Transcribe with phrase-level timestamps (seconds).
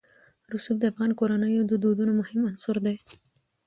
[0.53, 2.97] رسوب د افغان کورنیو د دودونو مهم عنصر دی.